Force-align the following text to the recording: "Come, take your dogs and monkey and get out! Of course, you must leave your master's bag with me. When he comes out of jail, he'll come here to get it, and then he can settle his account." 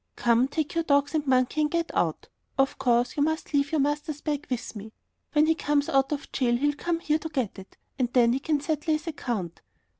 "Come, 0.15 0.47
take 0.47 0.73
your 0.73 0.83
dogs 0.83 1.13
and 1.13 1.27
monkey 1.27 1.61
and 1.61 1.69
get 1.69 1.91
out! 1.93 2.27
Of 2.57 2.79
course, 2.79 3.15
you 3.15 3.21
must 3.21 3.53
leave 3.53 3.71
your 3.71 3.81
master's 3.81 4.19
bag 4.21 4.47
with 4.49 4.75
me. 4.75 4.93
When 5.33 5.45
he 5.45 5.53
comes 5.53 5.87
out 5.89 6.11
of 6.11 6.31
jail, 6.31 6.55
he'll 6.57 6.73
come 6.73 6.99
here 7.01 7.19
to 7.19 7.29
get 7.29 7.59
it, 7.59 7.77
and 7.99 8.11
then 8.13 8.33
he 8.33 8.39
can 8.39 8.59
settle 8.61 8.93
his 8.93 9.05
account." 9.05 9.61